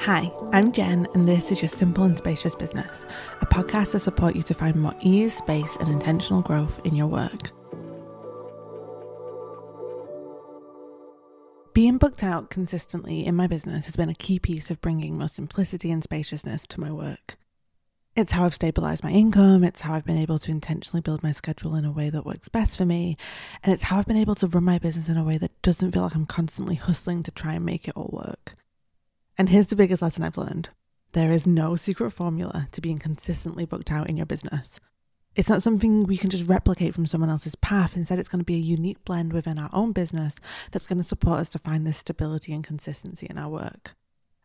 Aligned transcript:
Hi, 0.00 0.30
I'm 0.52 0.72
Jen, 0.72 1.06
and 1.14 1.24
this 1.24 1.50
is 1.50 1.62
your 1.62 1.70
Simple 1.70 2.04
and 2.04 2.18
Spacious 2.18 2.54
Business, 2.54 3.06
a 3.40 3.46
podcast 3.46 3.92
to 3.92 4.00
support 4.00 4.36
you 4.36 4.42
to 4.42 4.52
find 4.52 4.76
more 4.76 4.94
ease, 5.00 5.34
space, 5.34 5.76
and 5.80 5.88
intentional 5.88 6.42
growth 6.42 6.78
in 6.84 6.94
your 6.94 7.06
work. 7.06 7.52
Being 11.72 11.96
booked 11.96 12.22
out 12.22 12.50
consistently 12.50 13.24
in 13.24 13.34
my 13.34 13.46
business 13.46 13.86
has 13.86 13.96
been 13.96 14.10
a 14.10 14.14
key 14.14 14.38
piece 14.38 14.70
of 14.70 14.82
bringing 14.82 15.16
more 15.16 15.28
simplicity 15.28 15.90
and 15.90 16.04
spaciousness 16.04 16.66
to 16.66 16.80
my 16.80 16.92
work. 16.92 17.38
It's 18.14 18.32
how 18.32 18.44
I've 18.44 18.52
stabilized 18.52 19.02
my 19.02 19.10
income, 19.10 19.64
it's 19.64 19.80
how 19.80 19.94
I've 19.94 20.04
been 20.04 20.18
able 20.18 20.38
to 20.40 20.50
intentionally 20.50 21.00
build 21.00 21.22
my 21.22 21.32
schedule 21.32 21.74
in 21.76 21.86
a 21.86 21.90
way 21.90 22.10
that 22.10 22.26
works 22.26 22.50
best 22.50 22.76
for 22.76 22.84
me, 22.84 23.16
and 23.62 23.72
it's 23.72 23.84
how 23.84 23.96
I've 23.96 24.06
been 24.06 24.18
able 24.18 24.34
to 24.34 24.46
run 24.46 24.64
my 24.64 24.78
business 24.78 25.08
in 25.08 25.16
a 25.16 25.24
way 25.24 25.38
that 25.38 25.62
doesn't 25.62 25.92
feel 25.92 26.02
like 26.02 26.14
I'm 26.14 26.26
constantly 26.26 26.74
hustling 26.74 27.22
to 27.22 27.30
try 27.30 27.54
and 27.54 27.64
make 27.64 27.88
it 27.88 27.96
all 27.96 28.10
work. 28.12 28.54
And 29.38 29.48
here's 29.48 29.68
the 29.68 29.76
biggest 29.76 30.02
lesson 30.02 30.24
I've 30.24 30.36
learned 30.36 30.68
there 31.12 31.32
is 31.32 31.46
no 31.46 31.74
secret 31.74 32.10
formula 32.10 32.68
to 32.72 32.82
being 32.82 32.98
consistently 32.98 33.64
booked 33.64 33.90
out 33.90 34.10
in 34.10 34.18
your 34.18 34.26
business. 34.26 34.78
It's 35.34 35.48
not 35.48 35.62
something 35.62 36.04
we 36.04 36.18
can 36.18 36.28
just 36.28 36.46
replicate 36.46 36.94
from 36.94 37.06
someone 37.06 37.30
else's 37.30 37.54
path. 37.54 37.96
Instead, 37.96 38.18
it's 38.18 38.28
going 38.28 38.40
to 38.40 38.44
be 38.44 38.56
a 38.56 38.58
unique 38.58 39.02
blend 39.06 39.32
within 39.32 39.58
our 39.58 39.70
own 39.72 39.92
business 39.92 40.34
that's 40.70 40.86
going 40.86 40.98
to 40.98 41.04
support 41.04 41.40
us 41.40 41.48
to 41.50 41.58
find 41.58 41.86
this 41.86 41.96
stability 41.96 42.52
and 42.52 42.62
consistency 42.62 43.26
in 43.30 43.38
our 43.38 43.48
work. 43.48 43.94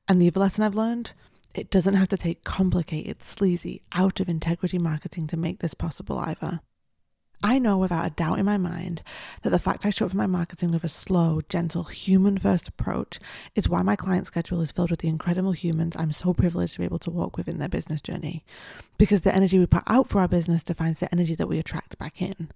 And 0.08 0.22
the 0.22 0.28
other 0.28 0.40
lesson 0.40 0.64
I've 0.64 0.76
learned 0.76 1.12
it 1.54 1.70
doesn't 1.70 1.96
have 1.96 2.08
to 2.10 2.18
take 2.18 2.44
complicated, 2.44 3.24
sleazy, 3.24 3.82
out 3.94 4.20
of 4.20 4.30
integrity 4.30 4.78
marketing 4.78 5.28
to 5.28 5.38
make 5.38 5.60
this 5.60 5.74
possible 5.74 6.20
either. 6.20 6.62
I 7.44 7.60
know 7.60 7.78
without 7.78 8.08
a 8.08 8.10
doubt 8.10 8.40
in 8.40 8.46
my 8.46 8.58
mind 8.58 9.04
that 9.44 9.52
the 9.52 9.60
fact 9.60 9.86
I 9.86 9.92
show 9.92 10.06
up 10.06 10.12
for 10.12 10.18
my 10.18 10.26
marketing 10.26 10.72
with 10.72 10.84
a 10.84 10.90
slow, 10.90 11.42
gentle, 11.50 11.84
human 11.84 12.38
first 12.38 12.68
approach 12.68 13.20
is 13.54 13.70
why 13.70 13.84
my 13.84 13.96
client 13.96 14.26
schedule 14.26 14.62
is 14.62 14.72
filled 14.72 14.90
with 14.90 15.02
the 15.02 15.08
incredible 15.08 15.52
humans 15.52 15.96
I'm 15.98 16.12
so 16.12 16.34
privileged 16.34 16.74
to 16.74 16.80
be 16.80 16.86
able 16.86 17.00
to 17.00 17.12
walk 17.12 17.38
with 17.38 17.48
in 17.48 17.60
their 17.60 17.70
business 17.70 18.02
journey. 18.02 18.44
Because 18.98 19.22
the 19.22 19.36
energy 19.36 19.60
we 19.60 19.68
put 19.68 19.84
out 19.86 20.10
for 20.10 20.20
our 20.20 20.28
business 20.28 20.64
defines 20.64 21.00
the 21.00 21.12
energy 21.12 21.36
that 21.36 21.48
we 21.48 21.60
attract 21.60 22.00
back 22.00 22.22
in. 22.22 22.50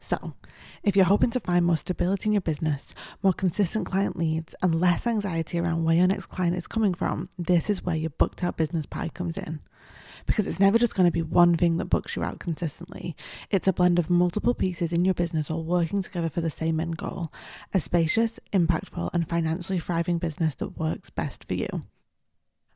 So, 0.00 0.34
if 0.82 0.96
you're 0.96 1.04
hoping 1.04 1.30
to 1.30 1.40
find 1.40 1.64
more 1.64 1.76
stability 1.76 2.28
in 2.28 2.32
your 2.32 2.40
business, 2.40 2.94
more 3.22 3.34
consistent 3.34 3.86
client 3.86 4.16
leads, 4.16 4.54
and 4.62 4.80
less 4.80 5.06
anxiety 5.06 5.58
around 5.58 5.84
where 5.84 5.96
your 5.96 6.06
next 6.06 6.26
client 6.26 6.56
is 6.56 6.66
coming 6.66 6.94
from, 6.94 7.28
this 7.38 7.68
is 7.68 7.84
where 7.84 7.96
your 7.96 8.10
booked 8.10 8.42
out 8.42 8.56
business 8.56 8.86
pie 8.86 9.10
comes 9.10 9.36
in 9.36 9.60
because 10.26 10.46
it's 10.46 10.60
never 10.60 10.78
just 10.78 10.94
going 10.94 11.06
to 11.06 11.12
be 11.12 11.22
one 11.22 11.56
thing 11.56 11.76
that 11.78 11.86
books 11.86 12.16
you 12.16 12.22
out 12.22 12.38
consistently. 12.38 13.16
It's 13.50 13.68
a 13.68 13.72
blend 13.72 13.98
of 13.98 14.10
multiple 14.10 14.54
pieces 14.54 14.92
in 14.92 15.04
your 15.04 15.14
business 15.14 15.50
all 15.50 15.64
working 15.64 16.02
together 16.02 16.30
for 16.30 16.40
the 16.40 16.50
same 16.50 16.80
end 16.80 16.96
goal 16.96 17.32
a 17.72 17.80
spacious, 17.80 18.38
impactful, 18.52 19.10
and 19.12 19.28
financially 19.28 19.78
thriving 19.78 20.18
business 20.18 20.54
that 20.56 20.78
works 20.78 21.10
best 21.10 21.44
for 21.44 21.54
you. 21.54 21.68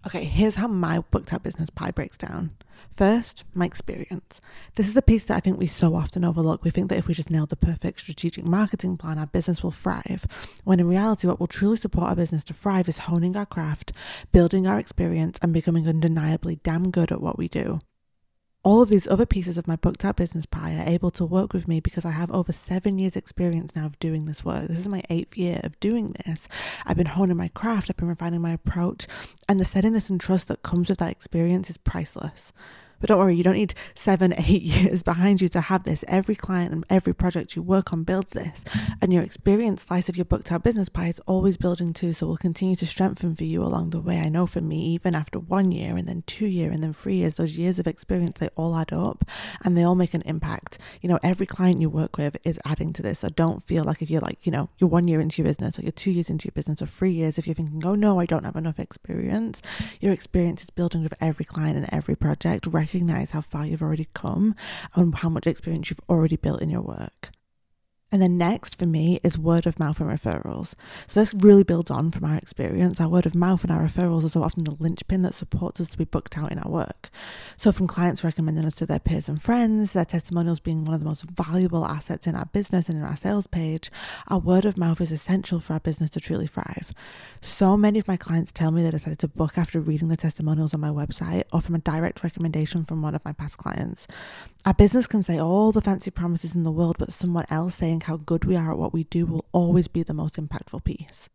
Okay, 0.06 0.24
here's 0.24 0.56
how 0.56 0.68
my 0.68 1.00
booked 1.10 1.32
out 1.32 1.42
business 1.42 1.70
pie 1.70 1.90
breaks 1.90 2.18
down. 2.18 2.50
First, 2.92 3.44
my 3.54 3.64
experience. 3.64 4.40
This 4.74 4.86
is 4.86 4.94
the 4.94 5.00
piece 5.00 5.24
that 5.24 5.36
I 5.36 5.40
think 5.40 5.58
we 5.58 5.66
so 5.66 5.96
often 5.96 6.24
overlook. 6.24 6.62
We 6.62 6.70
think 6.70 6.90
that 6.90 6.98
if 6.98 7.08
we 7.08 7.14
just 7.14 7.30
nail 7.30 7.46
the 7.46 7.56
perfect 7.56 8.00
strategic 8.00 8.44
marketing 8.44 8.98
plan, 8.98 9.18
our 9.18 9.26
business 9.26 9.62
will 9.62 9.72
thrive. 9.72 10.26
When 10.64 10.78
in 10.78 10.86
reality, 10.86 11.26
what 11.26 11.40
will 11.40 11.46
truly 11.46 11.78
support 11.78 12.08
our 12.08 12.16
business 12.16 12.44
to 12.44 12.54
thrive 12.54 12.88
is 12.88 12.98
honing 12.98 13.34
our 13.34 13.46
craft, 13.46 13.92
building 14.30 14.66
our 14.66 14.78
experience, 14.78 15.38
and 15.40 15.54
becoming 15.54 15.88
undeniably 15.88 16.56
damn 16.56 16.90
good 16.90 17.10
at 17.10 17.22
what 17.22 17.38
we 17.38 17.48
do 17.48 17.80
all 18.64 18.80
of 18.80 18.88
these 18.88 19.06
other 19.06 19.26
pieces 19.26 19.58
of 19.58 19.68
my 19.68 19.76
booked 19.76 20.06
out 20.06 20.16
business 20.16 20.46
pie 20.46 20.74
are 20.74 20.88
able 20.88 21.10
to 21.10 21.24
work 21.24 21.52
with 21.52 21.68
me 21.68 21.80
because 21.80 22.06
I 22.06 22.12
have 22.12 22.30
over 22.30 22.50
seven 22.50 22.98
years 22.98 23.14
experience 23.14 23.76
now 23.76 23.84
of 23.84 23.98
doing 23.98 24.24
this 24.24 24.42
work. 24.42 24.68
This 24.68 24.78
is 24.78 24.88
my 24.88 25.02
eighth 25.10 25.36
year 25.36 25.60
of 25.62 25.78
doing 25.80 26.16
this. 26.24 26.48
I've 26.86 26.96
been 26.96 27.06
honing 27.06 27.36
my 27.36 27.48
craft, 27.48 27.90
I've 27.90 27.98
been 27.98 28.08
refining 28.08 28.40
my 28.40 28.52
approach, 28.52 29.06
and 29.50 29.60
the 29.60 29.66
steadiness 29.66 30.08
and 30.08 30.18
trust 30.18 30.48
that 30.48 30.62
comes 30.62 30.88
with 30.88 30.98
that 30.98 31.12
experience 31.12 31.68
is 31.68 31.76
priceless. 31.76 32.54
But 33.00 33.08
don't 33.08 33.18
worry, 33.18 33.36
you 33.36 33.44
don't 33.44 33.54
need 33.54 33.74
seven, 33.94 34.34
eight 34.38 34.62
years 34.62 35.02
behind 35.02 35.40
you 35.40 35.48
to 35.48 35.60
have 35.60 35.84
this. 35.84 36.04
Every 36.08 36.34
client 36.34 36.72
and 36.72 36.84
every 36.88 37.14
project 37.14 37.56
you 37.56 37.62
work 37.62 37.92
on 37.92 38.04
builds 38.04 38.32
this. 38.32 38.64
And 39.00 39.12
your 39.12 39.22
experience 39.22 39.82
slice 39.82 40.08
of 40.08 40.16
your 40.16 40.24
booked 40.24 40.50
out 40.52 40.62
business 40.62 40.88
pie 40.88 41.08
is 41.08 41.20
always 41.26 41.56
building 41.56 41.92
too. 41.92 42.12
So 42.12 42.26
we'll 42.26 42.36
continue 42.36 42.76
to 42.76 42.86
strengthen 42.86 43.34
for 43.34 43.44
you 43.44 43.62
along 43.62 43.90
the 43.90 44.00
way. 44.00 44.20
I 44.20 44.28
know 44.28 44.46
for 44.46 44.60
me, 44.60 44.86
even 44.94 45.14
after 45.14 45.38
one 45.38 45.72
year 45.72 45.96
and 45.96 46.08
then 46.08 46.22
two 46.26 46.46
year 46.46 46.70
and 46.70 46.82
then 46.82 46.92
three 46.92 47.16
years, 47.16 47.34
those 47.34 47.56
years 47.56 47.78
of 47.78 47.86
experience, 47.86 48.38
they 48.38 48.48
all 48.56 48.76
add 48.76 48.92
up 48.92 49.24
and 49.64 49.76
they 49.76 49.82
all 49.82 49.94
make 49.94 50.14
an 50.14 50.22
impact. 50.22 50.78
You 51.00 51.08
know, 51.08 51.18
every 51.22 51.46
client 51.46 51.80
you 51.80 51.90
work 51.90 52.16
with 52.16 52.36
is 52.44 52.58
adding 52.64 52.92
to 52.94 53.02
this. 53.02 53.20
So 53.20 53.28
don't 53.28 53.62
feel 53.62 53.84
like 53.84 54.02
if 54.02 54.10
you're 54.10 54.20
like, 54.20 54.46
you 54.46 54.52
know, 54.52 54.70
you're 54.78 54.90
one 54.90 55.08
year 55.08 55.20
into 55.20 55.42
your 55.42 55.48
business 55.48 55.78
or 55.78 55.82
you're 55.82 55.92
two 55.92 56.10
years 56.10 56.30
into 56.30 56.46
your 56.46 56.52
business 56.52 56.80
or 56.82 56.86
three 56.86 57.12
years, 57.12 57.38
if 57.38 57.46
you're 57.46 57.54
thinking, 57.54 57.82
oh 57.84 57.94
no, 57.94 58.18
I 58.20 58.26
don't 58.26 58.44
have 58.44 58.56
enough 58.56 58.78
experience, 58.78 59.62
your 60.00 60.12
experience 60.12 60.62
is 60.62 60.70
building 60.70 61.02
with 61.02 61.14
every 61.20 61.44
client 61.44 61.76
and 61.76 61.88
every 61.92 62.16
project 62.16 62.66
recognize 62.84 63.30
how 63.30 63.40
far 63.40 63.66
you've 63.66 63.80
already 63.80 64.06
come 64.12 64.54
and 64.94 65.14
how 65.14 65.30
much 65.30 65.46
experience 65.46 65.88
you've 65.88 66.00
already 66.08 66.36
built 66.36 66.60
in 66.60 66.68
your 66.68 66.82
work. 66.82 67.30
And 68.12 68.22
then 68.22 68.38
next 68.38 68.78
for 68.78 68.86
me 68.86 69.18
is 69.24 69.36
word 69.36 69.66
of 69.66 69.80
mouth 69.80 70.00
and 70.00 70.08
referrals. 70.08 70.74
So 71.08 71.18
this 71.18 71.34
really 71.34 71.64
builds 71.64 71.90
on 71.90 72.12
from 72.12 72.24
our 72.24 72.36
experience. 72.36 73.00
Our 73.00 73.08
word 73.08 73.26
of 73.26 73.34
mouth 73.34 73.64
and 73.64 73.72
our 73.72 73.84
referrals 73.84 74.24
are 74.24 74.28
so 74.28 74.44
often 74.44 74.62
the 74.62 74.76
linchpin 74.78 75.22
that 75.22 75.34
supports 75.34 75.80
us 75.80 75.88
to 75.88 75.98
be 75.98 76.04
booked 76.04 76.38
out 76.38 76.52
in 76.52 76.60
our 76.60 76.70
work. 76.70 77.10
So 77.56 77.72
from 77.72 77.88
clients 77.88 78.22
recommending 78.22 78.66
us 78.66 78.76
to 78.76 78.86
their 78.86 79.00
peers 79.00 79.28
and 79.28 79.42
friends, 79.42 79.94
their 79.94 80.04
testimonials 80.04 80.60
being 80.60 80.84
one 80.84 80.94
of 80.94 81.00
the 81.00 81.06
most 81.06 81.24
valuable 81.28 81.84
assets 81.84 82.28
in 82.28 82.36
our 82.36 82.46
business 82.46 82.88
and 82.88 82.98
in 82.98 83.04
our 83.04 83.16
sales 83.16 83.48
page, 83.48 83.90
our 84.28 84.38
word 84.38 84.64
of 84.64 84.78
mouth 84.78 85.00
is 85.00 85.10
essential 85.10 85.58
for 85.58 85.72
our 85.72 85.80
business 85.80 86.10
to 86.10 86.20
truly 86.20 86.46
thrive. 86.46 86.92
So 87.40 87.76
many 87.76 87.98
of 87.98 88.06
my 88.06 88.16
clients 88.16 88.52
tell 88.52 88.70
me 88.70 88.84
they 88.84 88.92
decided 88.92 89.18
to 89.20 89.28
book 89.28 89.58
after 89.58 89.80
reading 89.80 90.06
the 90.06 90.16
testimonials 90.16 90.72
on 90.72 90.80
my 90.80 90.90
website 90.90 91.44
or 91.52 91.60
from 91.60 91.74
a 91.74 91.78
direct 91.78 92.22
recommendation 92.22 92.84
from 92.84 93.02
one 93.02 93.16
of 93.16 93.24
my 93.24 93.32
past 93.32 93.58
clients. 93.58 94.06
Our 94.66 94.72
business 94.72 95.06
can 95.06 95.22
say 95.22 95.38
all 95.38 95.72
the 95.72 95.82
fancy 95.82 96.10
promises 96.10 96.54
in 96.54 96.62
the 96.62 96.72
world, 96.72 96.96
but 96.98 97.12
someone 97.12 97.44
else 97.50 97.74
saying 97.74 97.93
how 98.02 98.16
good 98.16 98.44
we 98.44 98.56
are 98.56 98.72
at 98.72 98.78
what 98.78 98.92
we 98.92 99.04
do 99.04 99.26
will 99.26 99.46
always 99.52 99.88
be 99.88 100.02
the 100.02 100.14
most 100.14 100.36
impactful 100.36 100.84
piece. 100.84 101.28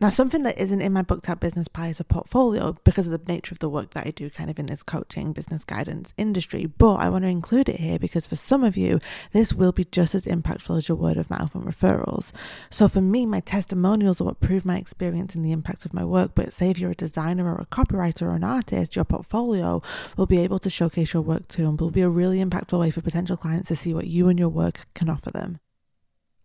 Now, 0.00 0.08
something 0.08 0.42
that 0.42 0.58
isn't 0.58 0.80
in 0.80 0.92
my 0.92 1.02
booked 1.02 1.30
out 1.30 1.38
business 1.38 1.68
pie 1.68 1.86
is 1.86 2.00
a 2.00 2.04
portfolio 2.04 2.76
because 2.82 3.06
of 3.06 3.12
the 3.12 3.32
nature 3.32 3.54
of 3.54 3.60
the 3.60 3.68
work 3.68 3.90
that 3.90 4.04
I 4.04 4.10
do 4.10 4.28
kind 4.28 4.50
of 4.50 4.58
in 4.58 4.66
this 4.66 4.82
coaching, 4.82 5.32
business 5.32 5.62
guidance 5.62 6.12
industry. 6.16 6.66
But 6.66 6.96
I 6.96 7.08
want 7.08 7.22
to 7.22 7.30
include 7.30 7.68
it 7.68 7.78
here 7.78 8.00
because 8.00 8.26
for 8.26 8.34
some 8.34 8.64
of 8.64 8.76
you, 8.76 8.98
this 9.30 9.52
will 9.52 9.70
be 9.70 9.84
just 9.84 10.16
as 10.16 10.24
impactful 10.24 10.76
as 10.76 10.88
your 10.88 10.96
word 10.96 11.16
of 11.16 11.30
mouth 11.30 11.54
and 11.54 11.62
referrals. 11.64 12.32
So 12.70 12.88
for 12.88 13.00
me, 13.00 13.24
my 13.24 13.38
testimonials 13.38 14.20
are 14.20 14.24
what 14.24 14.40
prove 14.40 14.64
my 14.64 14.78
experience 14.78 15.36
and 15.36 15.44
the 15.44 15.52
impact 15.52 15.84
of 15.84 15.94
my 15.94 16.04
work. 16.04 16.32
But 16.34 16.52
say 16.52 16.70
if 16.70 16.78
you're 16.78 16.90
a 16.90 16.96
designer 16.96 17.54
or 17.54 17.60
a 17.60 17.66
copywriter 17.66 18.22
or 18.22 18.34
an 18.34 18.42
artist, 18.42 18.96
your 18.96 19.04
portfolio 19.04 19.80
will 20.16 20.26
be 20.26 20.40
able 20.40 20.58
to 20.58 20.70
showcase 20.70 21.12
your 21.12 21.22
work 21.22 21.46
too 21.46 21.68
and 21.68 21.80
will 21.80 21.92
be 21.92 22.02
a 22.02 22.08
really 22.08 22.44
impactful 22.44 22.80
way 22.80 22.90
for 22.90 23.00
potential 23.00 23.36
clients 23.36 23.68
to 23.68 23.76
see 23.76 23.94
what 23.94 24.08
you 24.08 24.28
and 24.28 24.40
your 24.40 24.48
work 24.48 24.88
can 24.94 25.08
offer 25.08 25.30
them. 25.30 25.60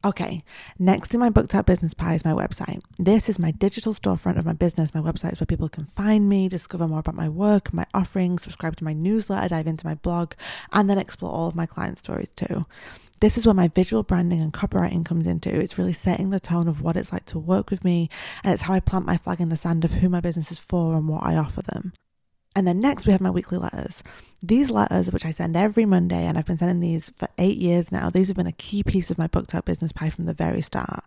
Okay, 0.05 0.45
next 0.77 1.13
in 1.13 1.19
my 1.19 1.29
booked 1.29 1.53
out 1.53 1.65
business 1.65 1.93
pie 1.93 2.13
is 2.13 2.23
my 2.23 2.31
website. 2.31 2.81
This 2.97 3.27
is 3.27 3.37
my 3.37 3.51
digital 3.51 3.93
storefront 3.93 4.37
of 4.37 4.45
my 4.45 4.53
business. 4.53 4.93
My 4.93 5.01
website 5.01 5.33
is 5.33 5.41
where 5.41 5.45
people 5.45 5.67
can 5.67 5.87
find 5.87 6.29
me, 6.29 6.47
discover 6.47 6.87
more 6.87 6.99
about 6.99 7.15
my 7.15 7.27
work, 7.27 7.73
my 7.73 7.85
offerings, 7.93 8.43
subscribe 8.43 8.77
to 8.77 8.85
my 8.85 8.93
newsletter, 8.93 9.49
dive 9.49 9.67
into 9.67 9.85
my 9.85 9.95
blog, 9.95 10.35
and 10.71 10.89
then 10.89 10.97
explore 10.97 11.33
all 11.33 11.49
of 11.49 11.55
my 11.55 11.65
client 11.65 11.99
stories 11.99 12.29
too. 12.29 12.65
This 13.19 13.37
is 13.37 13.45
where 13.45 13.53
my 13.53 13.67
visual 13.67 14.03
branding 14.03 14.39
and 14.39 14.53
copywriting 14.53 15.03
comes 15.03 15.27
into. 15.27 15.53
It's 15.53 15.77
really 15.77 15.91
setting 15.91 16.29
the 16.29 16.39
tone 16.39 16.69
of 16.69 16.81
what 16.81 16.95
it's 16.95 17.11
like 17.11 17.25
to 17.25 17.39
work 17.39 17.69
with 17.69 17.83
me, 17.83 18.09
and 18.41 18.53
it's 18.53 18.63
how 18.63 18.75
I 18.75 18.79
plant 18.79 19.05
my 19.05 19.17
flag 19.17 19.41
in 19.41 19.49
the 19.49 19.57
sand 19.57 19.83
of 19.83 19.91
who 19.91 20.07
my 20.07 20.21
business 20.21 20.49
is 20.49 20.59
for 20.59 20.93
and 20.93 21.09
what 21.09 21.25
I 21.25 21.35
offer 21.35 21.61
them. 21.61 21.91
And 22.59 22.67
then 22.67 22.81
next, 22.81 23.05
we 23.05 23.13
have 23.13 23.21
my 23.21 23.29
weekly 23.29 23.57
letters. 23.57 24.03
These 24.43 24.69
letters, 24.69 25.13
which 25.13 25.25
I 25.25 25.31
send 25.31 25.55
every 25.55 25.85
Monday, 25.85 26.25
and 26.25 26.37
I've 26.37 26.45
been 26.45 26.57
sending 26.57 26.81
these 26.81 27.09
for 27.15 27.29
eight 27.37 27.55
years 27.57 27.89
now, 27.89 28.09
these 28.09 28.27
have 28.27 28.35
been 28.35 28.47
a 28.47 28.51
key 28.51 28.83
piece 28.83 29.09
of 29.09 29.17
my 29.17 29.27
booked 29.27 29.55
out 29.55 29.63
business 29.63 29.93
pie 29.93 30.09
from 30.09 30.25
the 30.25 30.33
very 30.33 30.59
start. 30.59 31.05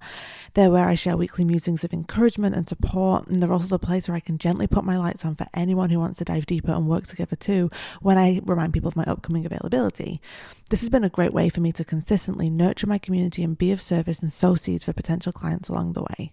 They're 0.54 0.70
where 0.70 0.88
I 0.88 0.94
share 0.94 1.14
weekly 1.14 1.44
musings 1.44 1.84
of 1.84 1.92
encouragement 1.92 2.54
and 2.54 2.66
support, 2.66 3.26
and 3.26 3.38
they're 3.38 3.52
also 3.52 3.68
the 3.68 3.78
place 3.78 4.08
where 4.08 4.16
I 4.16 4.20
can 4.20 4.38
gently 4.38 4.66
put 4.66 4.82
my 4.82 4.96
lights 4.96 5.26
on 5.26 5.34
for 5.34 5.44
anyone 5.52 5.90
who 5.90 5.98
wants 5.98 6.16
to 6.20 6.24
dive 6.24 6.46
deeper 6.46 6.72
and 6.72 6.88
work 6.88 7.06
together 7.06 7.36
too 7.36 7.68
when 8.00 8.16
I 8.16 8.40
remind 8.46 8.72
people 8.72 8.88
of 8.88 8.96
my 8.96 9.04
upcoming 9.04 9.44
availability. 9.44 10.22
This 10.70 10.80
has 10.80 10.88
been 10.88 11.04
a 11.04 11.10
great 11.10 11.34
way 11.34 11.50
for 11.50 11.60
me 11.60 11.70
to 11.72 11.84
consistently 11.84 12.48
nurture 12.48 12.86
my 12.86 12.96
community 12.96 13.42
and 13.42 13.58
be 13.58 13.72
of 13.72 13.82
service 13.82 14.20
and 14.20 14.32
sow 14.32 14.54
seeds 14.54 14.84
for 14.84 14.94
potential 14.94 15.32
clients 15.32 15.68
along 15.68 15.92
the 15.92 16.02
way. 16.02 16.32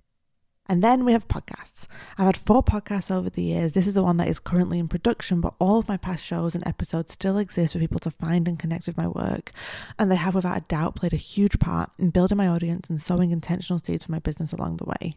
And 0.69 0.83
then 0.83 1.04
we 1.04 1.13
have 1.13 1.27
podcasts. 1.27 1.88
I've 2.19 2.27
had 2.27 2.38
four 2.38 2.63
podcasts 2.63 3.10
over 3.10 3.27
the 3.27 3.42
years. 3.42 3.74
This 3.74 3.88
is 3.88 3.95
the 3.95 4.04
one 4.04 4.18
that 4.18 4.27
is 4.27 4.39
currently 4.39 4.77
in 4.77 4.88
production, 4.88 5.42
but 5.42 5.56
all 5.57 5.80
of 5.80 5.88
my 5.88 5.98
past 5.98 6.24
shows 6.24 6.54
and 6.54 6.66
episodes 6.68 7.12
still 7.12 7.39
exist 7.39 7.74
for 7.74 7.80
people 7.80 8.00
to 8.01 8.12
find 8.12 8.48
and 8.48 8.60
connect 8.60 8.86
with 8.86 8.95
my 8.95 9.07
work. 9.07 9.51
And 9.98 10.12
they 10.12 10.16
have, 10.16 10.36
without 10.36 10.57
a 10.57 10.66
doubt, 10.68 10.95
played 10.95 11.13
a 11.13 11.18
huge 11.18 11.57
part 11.57 11.89
in 11.98 12.12
building 12.12 12.38
my 12.38 12.48
audience 12.48 12.88
and 12.88 13.01
sowing 13.01 13.31
intentional 13.31 13.80
seeds 13.80 14.06
for 14.06 14.12
my 14.12 14.19
business 14.19 14.54
along 14.54 14.77
the 14.77 14.86
way. 14.86 15.16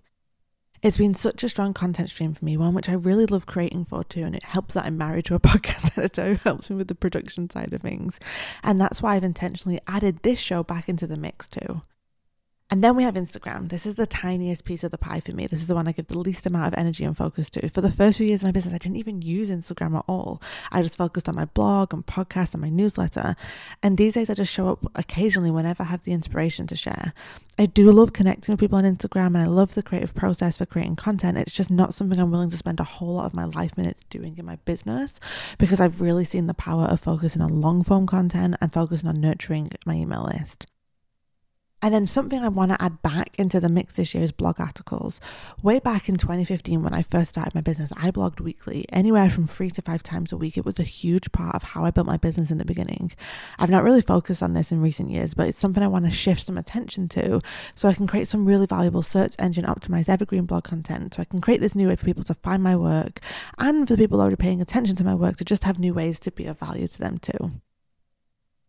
It's 0.83 0.97
been 0.97 1.15
such 1.15 1.45
a 1.45 1.51
strong 1.51 1.75
content 1.75 2.09
stream 2.09 2.33
for 2.33 2.45
me, 2.45 2.57
one 2.57 2.73
which 2.73 2.89
I 2.89 2.95
really 2.95 3.27
love 3.27 3.45
creating 3.45 3.85
for 3.85 4.03
too. 4.03 4.25
And 4.25 4.35
it 4.35 4.43
helps 4.43 4.73
that 4.73 4.87
I'm 4.87 4.97
married 4.97 5.27
to 5.27 5.35
a 5.35 5.41
podcast 5.41 5.99
editor 5.99 6.29
who 6.29 6.35
helps 6.37 6.71
me 6.71 6.77
with 6.77 6.89
the 6.89 6.95
production 6.95 7.51
side 7.51 7.75
of 7.75 7.83
things. 7.83 8.19
And 8.65 8.81
that's 8.81 9.03
why 9.03 9.17
I've 9.17 9.23
intentionally 9.23 9.81
added 9.87 10.21
this 10.23 10.39
show 10.39 10.63
back 10.63 10.89
into 10.89 11.07
the 11.07 11.19
mix 11.19 11.47
too. 11.47 11.83
And 12.73 12.83
then 12.83 12.97
we 12.97 13.03
have 13.03 13.17
Instagram. 13.17 13.69
This 13.69 13.85
is 13.85 13.97
the 13.97 14.07
tiniest 14.07 14.65
piece 14.65 14.83
of 14.83 14.91
the 14.91 14.97
pie 14.97 15.21
for 15.21 15.33
me. 15.33 15.47
This 15.47 15.61
is 15.61 15.67
the 15.67 15.75
one 15.75 15.87
I 15.87 15.93
give 15.93 16.07
the 16.07 16.19
least 16.19 16.47
amount 16.47 16.73
of 16.73 16.79
energy 16.79 17.05
and 17.05 17.15
focus 17.15 17.51
to. 17.51 17.69
For 17.69 17.83
the 17.83 17.93
first 17.93 18.17
few 18.17 18.27
years 18.27 18.43
of 18.43 18.47
my 18.47 18.51
business, 18.51 18.75
I 18.75 18.79
didn't 18.79 18.97
even 18.97 19.21
use 19.21 19.51
Instagram 19.51 19.95
at 19.95 20.07
all. 20.09 20.41
I 20.71 20.83
just 20.83 20.97
focused 20.97 21.29
on 21.29 21.35
my 21.35 21.45
blog 21.45 21.93
and 21.93 22.07
podcast 22.07 22.55
and 22.55 22.63
my 22.63 22.71
newsletter. 22.71 23.37
And 23.83 23.99
these 23.99 24.15
days, 24.15 24.31
I 24.31 24.35
just 24.35 24.51
show 24.51 24.71
up 24.71 24.87
occasionally 24.95 25.51
whenever 25.51 25.83
I 25.83 25.87
have 25.89 26.05
the 26.05 26.15
inspiration 26.15 26.67
to 26.69 26.75
share. 26.75 27.13
I 27.59 27.67
do 27.67 27.93
love 27.93 28.15
connecting 28.15 28.55
with 28.55 28.61
people 28.61 28.79
on 28.79 28.85
Instagram 28.85 29.27
and 29.27 29.37
I 29.41 29.45
love 29.49 29.75
the 29.75 29.83
creative 29.83 30.15
process 30.15 30.57
for 30.57 30.65
creating 30.65 30.97
content. 30.97 31.37
It's 31.37 31.53
just 31.53 31.71
not 31.71 31.93
something 31.93 32.19
I'm 32.19 32.31
willing 32.31 32.49
to 32.49 32.57
spend 32.57 32.81
a 32.81 32.85
whole 32.85 33.17
lot 33.17 33.27
of 33.27 33.35
my 33.35 33.45
life 33.45 33.77
minutes 33.77 34.03
doing 34.09 34.39
in 34.39 34.47
my 34.47 34.57
business 34.65 35.21
because 35.59 35.79
I've 35.79 36.01
really 36.01 36.25
seen 36.25 36.47
the 36.47 36.55
power 36.55 36.85
of 36.85 37.01
focusing 37.01 37.43
on 37.43 37.61
long 37.61 37.85
form 37.85 38.07
content 38.07 38.57
and 38.63 38.73
focusing 38.73 39.11
on 39.11 39.21
nurturing 39.21 39.73
my 39.85 39.93
email 39.93 40.25
list. 40.25 40.69
And 41.84 41.93
then 41.93 42.06
something 42.06 42.44
I 42.44 42.49
want 42.49 42.70
to 42.70 42.81
add 42.81 43.02
back 43.02 43.37
into 43.40 43.58
the 43.58 43.69
mix 43.69 43.94
this 43.94 44.14
year 44.14 44.23
is 44.23 44.31
blog 44.31 44.61
articles. 44.61 45.20
Way 45.64 45.81
back 45.81 46.08
in 46.08 46.17
2015, 46.17 46.81
when 46.81 46.94
I 46.94 47.02
first 47.02 47.31
started 47.31 47.56
my 47.56 47.61
business, 47.61 47.93
I 47.96 48.12
blogged 48.12 48.40
weekly, 48.40 48.87
anywhere 48.93 49.29
from 49.29 49.49
three 49.49 49.69
to 49.73 49.82
five 49.82 50.05
times 50.05 50.31
a 50.31 50.37
week. 50.37 50.56
It 50.56 50.64
was 50.64 50.79
a 50.79 50.84
huge 50.84 51.32
part 51.32 51.56
of 51.56 51.64
how 51.64 51.84
I 51.84 51.90
built 51.90 52.06
my 52.06 52.17
business 52.17 52.52
in 52.52 52.58
the 52.58 52.64
beginning. 52.64 53.11
I've 53.58 53.69
not 53.69 53.82
really 53.82 54.00
focused 54.00 54.44
on 54.44 54.52
this 54.52 54.70
in 54.70 54.81
recent 54.81 55.11
years, 55.11 55.34
but 55.34 55.49
it's 55.49 55.58
something 55.58 55.82
I 55.82 55.88
want 55.88 56.05
to 56.05 56.11
shift 56.12 56.46
some 56.46 56.56
attention 56.56 57.08
to 57.08 57.40
so 57.75 57.88
I 57.88 57.94
can 57.94 58.06
create 58.06 58.29
some 58.29 58.46
really 58.46 58.67
valuable 58.67 59.02
search 59.02 59.34
engine 59.40 59.64
optimized 59.64 60.08
evergreen 60.08 60.46
blog 60.46 60.62
content. 60.62 61.14
So 61.14 61.23
I 61.23 61.25
can 61.25 61.40
create 61.40 61.61
this 61.61 61.75
new 61.75 61.88
way 61.88 61.96
for 61.96 62.05
people 62.05 62.25
to 62.25 62.34
find 62.34 62.62
my 62.62 62.76
work 62.76 63.19
and 63.58 63.88
for 63.88 63.96
the 63.96 64.02
people 64.02 64.20
already 64.20 64.37
paying 64.37 64.61
attention 64.61 64.94
to 64.96 65.05
my 65.05 65.17
work 65.17 65.37
to 65.38 65.44
just 65.44 65.64
have 65.64 65.81
new 65.81 65.94
ways 65.94 66.20
to 66.20 66.31
be 66.31 66.46
of 66.46 66.61
value 66.61 66.87
to 66.87 66.99
them 66.99 67.19
too. 67.19 67.50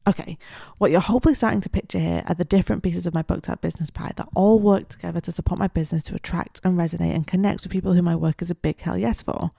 Okay, 0.06 0.38
what 0.80 0.92
you're 0.92 1.00
hopefully 1.00 1.36
starting 1.36 1.62
to 1.62 1.70
picture 1.70 2.00
here 2.00 2.24
are 2.28 2.36
the 2.36 2.44
different 2.44 2.84
pieces 2.84 3.08
of 3.08 3.14
my 3.14 3.22
booked 3.22 3.50
out 3.50 3.62
business 3.62 3.90
pie 3.90 4.12
that 4.18 4.28
all 4.36 4.60
work 4.60 4.90
together 4.90 5.22
to 5.22 5.32
support 5.32 5.60
my 5.60 5.68
business 5.68 6.04
to 6.04 6.16
attract 6.16 6.60
and 6.64 6.78
resonate 6.78 7.16
and 7.16 7.26
connect 7.26 7.64
with 7.64 7.72
people 7.72 7.94
who 7.94 8.02
my 8.02 8.16
work 8.16 8.42
is 8.42 8.52
a 8.52 8.56
big 8.56 8.82
hell 8.82 8.98
yes 8.98 9.22
for 9.22 9.52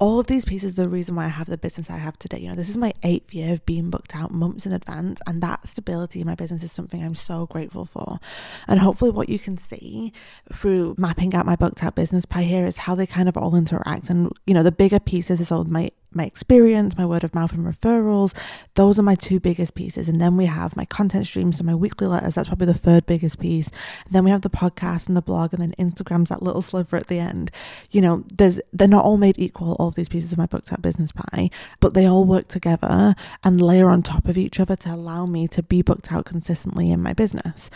all 0.00 0.18
of 0.18 0.26
these 0.26 0.46
pieces 0.46 0.78
are 0.78 0.82
the 0.84 0.88
reason 0.88 1.14
why 1.14 1.26
I 1.26 1.28
have 1.28 1.48
the 1.48 1.58
business 1.58 1.90
I 1.90 1.98
have 1.98 2.18
today. 2.18 2.38
You 2.38 2.48
know, 2.48 2.54
this 2.54 2.70
is 2.70 2.78
my 2.78 2.94
eighth 3.02 3.34
year 3.34 3.52
of 3.52 3.66
being 3.66 3.90
booked 3.90 4.16
out 4.16 4.32
months 4.32 4.64
in 4.64 4.72
advance, 4.72 5.20
and 5.26 5.42
that 5.42 5.68
stability 5.68 6.22
in 6.22 6.26
my 6.26 6.34
business 6.34 6.62
is 6.62 6.72
something 6.72 7.04
I'm 7.04 7.14
so 7.14 7.46
grateful 7.46 7.84
for. 7.84 8.18
And 8.66 8.80
hopefully, 8.80 9.10
what 9.10 9.28
you 9.28 9.38
can 9.38 9.58
see 9.58 10.14
through 10.50 10.94
mapping 10.96 11.34
out 11.34 11.44
my 11.44 11.54
booked 11.54 11.84
out 11.84 11.96
business 11.96 12.24
pie 12.24 12.44
here 12.44 12.64
is 12.64 12.78
how 12.78 12.94
they 12.94 13.06
kind 13.06 13.28
of 13.28 13.36
all 13.36 13.54
interact. 13.54 14.08
And, 14.08 14.32
you 14.46 14.54
know, 14.54 14.62
the 14.62 14.72
bigger 14.72 15.00
pieces 15.00 15.38
is 15.38 15.52
all 15.52 15.64
my 15.64 15.90
my 16.12 16.24
experience, 16.24 16.96
my 16.96 17.06
word 17.06 17.24
of 17.24 17.34
mouth 17.34 17.52
and 17.52 17.64
referrals. 17.64 18.34
Those 18.74 18.98
are 18.98 19.02
my 19.02 19.14
two 19.14 19.40
biggest 19.40 19.74
pieces. 19.74 20.08
And 20.08 20.20
then 20.20 20.36
we 20.36 20.46
have 20.46 20.76
my 20.76 20.84
content 20.84 21.26
streams 21.26 21.58
and 21.58 21.66
my 21.66 21.74
weekly 21.74 22.06
letters. 22.06 22.34
That's 22.34 22.48
probably 22.48 22.66
the 22.66 22.74
third 22.74 23.06
biggest 23.06 23.38
piece. 23.38 23.68
And 24.04 24.14
then 24.14 24.24
we 24.24 24.30
have 24.30 24.42
the 24.42 24.50
podcast 24.50 25.08
and 25.08 25.16
the 25.16 25.22
blog 25.22 25.52
and 25.52 25.62
then 25.62 25.74
Instagram's 25.78 26.30
that 26.30 26.42
little 26.42 26.62
sliver 26.62 26.96
at 26.96 27.06
the 27.06 27.18
end. 27.18 27.50
You 27.90 28.00
know, 28.00 28.24
there's 28.34 28.60
they're 28.72 28.88
not 28.88 29.04
all 29.04 29.18
made 29.18 29.38
equal, 29.38 29.76
all 29.78 29.90
these 29.90 30.08
pieces 30.08 30.32
of 30.32 30.38
my 30.38 30.46
booked 30.46 30.72
out 30.72 30.82
business 30.82 31.12
pie, 31.12 31.50
but 31.78 31.94
they 31.94 32.06
all 32.06 32.24
work 32.24 32.48
together 32.48 33.14
and 33.44 33.60
layer 33.60 33.88
on 33.88 34.02
top 34.02 34.26
of 34.26 34.38
each 34.38 34.58
other 34.60 34.76
to 34.76 34.94
allow 34.94 35.26
me 35.26 35.46
to 35.48 35.62
be 35.62 35.82
booked 35.82 36.12
out 36.12 36.24
consistently 36.24 36.90
in 36.90 37.02
my 37.02 37.12
business. 37.12 37.70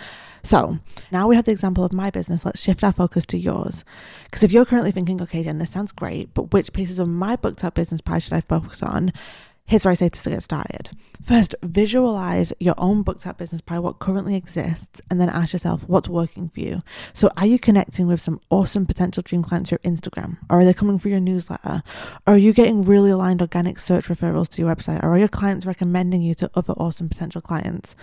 So 0.44 0.78
now 1.10 1.26
we 1.26 1.36
have 1.36 1.46
the 1.46 1.52
example 1.52 1.84
of 1.84 1.92
my 1.92 2.10
business. 2.10 2.44
Let's 2.44 2.60
shift 2.60 2.84
our 2.84 2.92
focus 2.92 3.24
to 3.26 3.38
yours. 3.38 3.84
Because 4.24 4.42
if 4.42 4.52
you're 4.52 4.66
currently 4.66 4.92
thinking, 4.92 5.20
okay, 5.22 5.42
Jen, 5.42 5.58
this 5.58 5.70
sounds 5.70 5.90
great, 5.90 6.34
but 6.34 6.52
which 6.52 6.72
pieces 6.72 6.98
of 6.98 7.08
my 7.08 7.34
booked 7.34 7.64
up 7.64 7.74
business 7.74 8.02
pie 8.02 8.18
should 8.18 8.34
I 8.34 8.42
focus 8.42 8.82
on? 8.82 9.12
Here's 9.66 9.86
what 9.86 9.92
I 9.92 9.94
say 9.94 10.10
to 10.10 10.30
get 10.30 10.42
started. 10.42 10.90
First, 11.22 11.54
visualize 11.62 12.52
your 12.60 12.74
own 12.76 13.02
booked 13.02 13.26
up 13.26 13.38
business 13.38 13.62
pie, 13.62 13.78
what 13.78 13.98
currently 13.98 14.34
exists, 14.34 15.00
and 15.10 15.18
then 15.18 15.30
ask 15.30 15.54
yourself 15.54 15.88
what's 15.88 16.06
working 16.06 16.50
for 16.50 16.60
you. 16.60 16.80
So, 17.14 17.30
are 17.38 17.46
you 17.46 17.58
connecting 17.58 18.06
with 18.06 18.20
some 18.20 18.42
awesome 18.50 18.84
potential 18.84 19.22
dream 19.24 19.42
clients 19.42 19.70
through 19.70 19.78
Instagram? 19.78 20.36
Or 20.50 20.60
are 20.60 20.66
they 20.66 20.74
coming 20.74 20.98
through 20.98 21.12
your 21.12 21.20
newsletter? 21.20 21.82
Or 22.26 22.34
are 22.34 22.36
you 22.36 22.52
getting 22.52 22.82
really 22.82 23.10
aligned 23.10 23.40
organic 23.40 23.78
search 23.78 24.08
referrals 24.08 24.50
to 24.50 24.60
your 24.60 24.74
website? 24.74 25.02
Or 25.02 25.14
are 25.14 25.18
your 25.18 25.28
clients 25.28 25.64
recommending 25.64 26.20
you 26.20 26.34
to 26.34 26.50
other 26.54 26.74
awesome 26.74 27.08
potential 27.08 27.40
clients? 27.40 27.96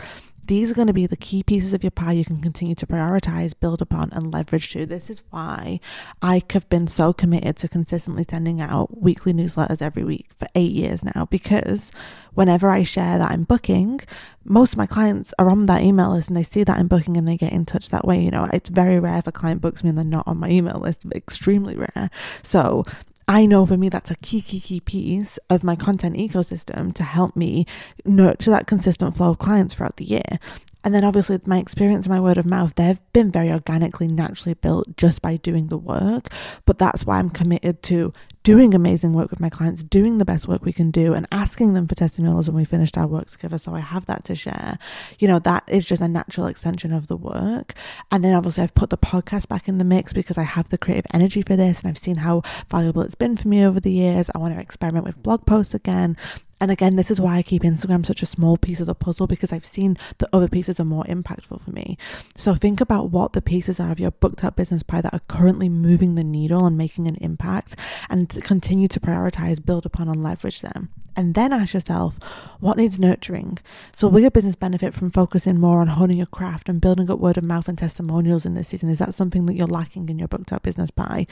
These 0.48 0.72
are 0.72 0.74
going 0.74 0.88
to 0.88 0.94
be 0.94 1.08
the 1.08 1.16
key 1.16 1.44
pieces 1.44 1.74
of 1.74 1.84
your 1.84 1.92
pie 1.92 2.14
you 2.14 2.26
can 2.26 2.42
continue 2.42 2.76
to 2.76 2.88
prioritize, 2.88 3.54
build 3.58 3.82
upon, 3.82 4.12
and 4.12 4.34
leverage 4.34 4.72
to. 4.72 4.86
This 4.86 5.10
is 5.10 5.22
why 5.30 5.80
I 6.22 6.44
have 6.52 6.68
been 6.70 6.88
so 6.88 7.14
committed 7.14 7.58
to 7.58 7.68
consistently 7.68 8.26
sending 8.30 8.60
out 8.60 9.02
weekly 9.02 9.34
newsletters 9.34 9.82
every 9.82 10.04
week 10.04 10.28
for 10.38 10.48
eight 10.56 10.72
years 10.72 11.04
now 11.04 11.28
because 11.30 11.92
whenever 12.34 12.70
I 12.70 12.84
share 12.84 13.18
that 13.18 13.32
I'm 13.32 13.44
booking, 13.44 14.02
most 14.44 14.74
of 14.74 14.78
my 14.78 14.88
clients 14.88 15.34
are 15.38 15.50
on 15.50 15.68
that 15.68 15.84
email 15.84 16.12
list 16.12 16.30
and 16.30 16.38
they 16.38 16.44
see 16.44 16.64
that 16.64 16.78
I'm 16.78 16.88
booking 16.88 17.18
and 17.18 17.28
they 17.28 17.38
get 17.38 17.54
in 17.54 17.66
touch 17.66 17.90
that 17.90 18.06
way. 18.06 18.22
You 18.22 18.32
know, 18.32 18.50
it's 18.52 18.70
very 18.70 19.00
rare 19.00 19.20
if 19.20 19.28
a 19.28 19.32
client 19.32 19.62
books 19.62 19.84
me 19.84 19.90
and 19.90 19.98
they're 19.98 20.06
not 20.06 20.28
on 20.28 20.38
my 20.38 20.50
email 20.50 20.80
list, 20.80 21.06
extremely 21.14 21.76
rare. 21.76 22.10
So 22.42 22.86
I 23.32 23.46
know 23.46 23.66
for 23.66 23.78
me 23.78 23.88
that's 23.88 24.12
a 24.12 24.18
key, 24.18 24.42
key, 24.42 24.60
key 24.60 24.82
piece 24.82 25.40
of 25.50 25.64
my 25.64 25.78
content 25.78 26.18
ecosystem 26.18 26.94
to 26.96 27.04
help 27.04 27.34
me 27.34 27.66
nurture 28.04 28.52
that 28.52 28.68
consistent 28.68 29.16
flow 29.16 29.30
of 29.30 29.38
clients 29.38 29.74
throughout 29.74 29.96
the 29.96 30.04
year. 30.04 30.38
And 30.84 30.94
then 30.94 31.04
obviously 31.04 31.40
my 31.46 31.60
experience 31.60 32.06
and 32.06 32.16
my 32.16 32.20
word 32.20 32.38
of 32.38 32.46
mouth, 32.46 32.76
they've 32.76 33.00
been 33.14 33.32
very 33.32 33.52
organically, 33.52 34.08
naturally 34.08 34.54
built 34.54 34.98
just 34.98 35.22
by 35.22 35.38
doing 35.38 35.68
the 35.68 35.78
work. 35.78 36.30
But 36.66 36.78
that's 36.78 37.06
why 37.06 37.20
I'm 37.20 37.30
committed 37.30 37.84
to 37.84 38.14
doing 38.44 38.74
amazing 38.74 39.14
work 39.14 39.30
with 39.30 39.40
my 39.40 39.50
clients, 39.50 39.84
doing 39.84 40.18
the 40.18 40.26
best 40.26 40.48
work 40.48 40.66
we 40.66 40.74
can 40.74 40.90
do, 40.90 41.14
and 41.14 41.28
asking 41.32 41.74
them 41.74 41.88
for 41.88 41.96
testimonials 41.96 42.50
when 42.50 42.56
we 42.56 42.66
finished 42.66 42.98
our 42.98 43.06
work 43.06 43.30
together. 43.30 43.58
So 43.58 43.76
I 43.76 43.80
have 43.80 44.06
that 44.08 44.24
to 44.26 44.36
share. 44.36 44.80
You 45.20 45.28
know, 45.28 45.40
that 45.40 45.64
is 45.68 45.86
just 45.86 46.02
a 46.02 46.08
natural 46.08 46.48
extension 46.48 46.92
of 46.92 47.08
the 47.08 47.18
work. 47.18 47.76
And 48.12 48.24
then 48.24 48.34
obviously, 48.34 48.64
I've 48.64 48.74
put 48.74 48.90
the 48.90 48.98
podcast 48.98 49.48
back 49.48 49.68
in 49.68 49.78
the 49.78 49.86
mix 49.86 50.14
because 50.14 50.38
I 50.38 50.44
have 50.44 50.70
the 50.70 50.78
creative 50.78 51.06
energy 51.14 51.42
for 51.42 51.56
this 51.56 51.82
and 51.82 51.90
I've 51.90 51.98
seen 51.98 52.18
how 52.18 52.42
valuable 52.70 53.04
it's 53.04 53.16
been 53.16 53.38
for 53.38 53.48
me 53.48 53.64
over 53.64 53.80
the 53.80 53.92
years. 53.92 54.30
I 54.34 54.40
want 54.40 54.56
to 54.56 54.60
experiment 54.60 55.06
with 55.06 55.22
blog 55.22 55.46
posts 55.46 55.74
again. 55.74 56.18
And 56.62 56.70
again, 56.70 56.96
this 56.96 57.10
is 57.10 57.20
why 57.20 57.38
I 57.38 57.42
keep 57.42 57.64
Instagram 57.64 58.06
such 58.06 58.22
a 58.22 58.28
small 58.28 58.56
piece 58.56 58.80
of 58.80 58.86
the 58.86 58.94
puzzle 58.94 59.26
because 59.26 59.52
I've 59.52 59.66
seen 59.66 59.98
the 60.20 60.30
other 60.32 60.48
pieces 60.48 60.80
are 60.80 60.86
more 60.86 61.04
impactful 61.06 61.60
for 61.60 61.72
me. 61.72 61.98
So 62.36 62.54
think 62.54 62.80
about 62.80 63.10
what 63.10 63.34
the 63.34 63.42
pieces 63.42 63.80
are 63.80 63.92
of 63.92 64.00
your 64.00 64.12
booked 64.12 64.44
up 64.44 64.58
business 64.58 64.84
pie 64.84 65.02
that 65.02 65.14
are 65.14 65.22
currently 65.28 65.70
moving 65.70 66.14
the 66.14 66.24
needle 66.24 66.68
and 66.68 66.78
making 66.78 67.08
an 67.08 67.16
impact 67.16 67.76
and 68.12 68.30
continue 68.44 68.88
to 68.90 69.00
prioritize, 69.00 69.66
build 69.66 69.88
upon, 69.88 70.08
and 70.08 70.22
leverage 70.22 70.62
them. 70.62 70.90
And 71.16 71.34
then 71.36 71.54
ask 71.54 71.74
yourself, 71.74 72.20
what 72.60 72.78
needs 72.78 73.00
nurturing? 73.00 73.58
So, 73.94 74.08
will 74.08 74.22
your 74.22 74.32
business 74.32 74.56
benefit 74.56 74.94
from 74.94 75.12
focusing 75.12 75.60
more 75.60 75.82
on 75.82 75.88
honing 75.88 76.18
your 76.18 76.28
craft 76.28 76.70
and 76.70 76.80
building 76.80 77.10
up 77.10 77.20
word 77.20 77.38
of 77.38 77.44
mouth 77.44 77.68
and 77.68 77.78
testimonials 77.78 78.46
in 78.46 78.54
this 78.54 78.70
season? 78.70 78.90
Is 78.90 79.00
that 79.00 79.14
something 79.14 79.46
that 79.48 79.56
you're 79.56 79.68
lacking 79.68 80.10
in 80.10 80.20
your 80.20 80.28
booked 80.28 80.54
up 80.54 80.64
business 80.64 80.92
pie? 80.92 81.28